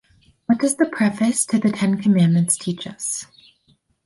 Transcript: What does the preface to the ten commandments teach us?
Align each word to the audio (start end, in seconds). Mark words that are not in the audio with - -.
What 0.47 0.57
does 0.57 0.77
the 0.77 0.87
preface 0.87 1.45
to 1.45 1.59
the 1.59 1.69
ten 1.71 2.01
commandments 2.01 2.57
teach 2.57 2.87
us? 2.87 3.27